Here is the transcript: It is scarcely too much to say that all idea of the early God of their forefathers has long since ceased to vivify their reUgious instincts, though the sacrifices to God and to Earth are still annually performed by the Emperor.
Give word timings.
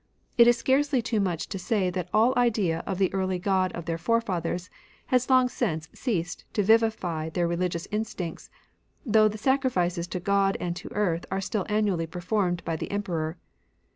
It 0.35 0.47
is 0.47 0.57
scarcely 0.57 0.99
too 1.03 1.19
much 1.19 1.45
to 1.49 1.59
say 1.59 1.91
that 1.91 2.09
all 2.11 2.33
idea 2.35 2.83
of 2.87 2.97
the 2.97 3.13
early 3.13 3.37
God 3.37 3.71
of 3.73 3.85
their 3.85 3.99
forefathers 3.99 4.67
has 5.13 5.29
long 5.29 5.47
since 5.47 5.89
ceased 5.93 6.43
to 6.53 6.63
vivify 6.63 7.29
their 7.29 7.47
reUgious 7.47 7.85
instincts, 7.91 8.49
though 9.05 9.27
the 9.27 9.37
sacrifices 9.37 10.07
to 10.07 10.19
God 10.19 10.57
and 10.59 10.75
to 10.75 10.91
Earth 10.93 11.27
are 11.29 11.39
still 11.39 11.67
annually 11.69 12.07
performed 12.07 12.65
by 12.65 12.75
the 12.77 12.89
Emperor. 12.89 13.37